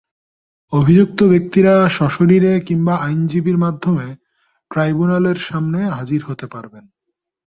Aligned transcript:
অভিযুক্ত 0.71 1.19
ব্যক্তিরা 1.23 1.73
সশরীরে 1.89 2.53
কিংবা 2.59 2.93
আইনজীবীর 2.97 3.57
মাধ্যমে 3.57 4.07
ট্রাইব্যুনালের 4.71 5.37
সামনে 5.41 5.79
হাজির 5.89 6.21
হতে 6.25 6.45
পারবেন। 6.47 6.85